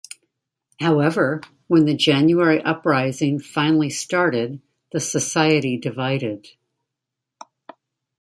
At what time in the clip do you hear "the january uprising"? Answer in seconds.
1.85-3.37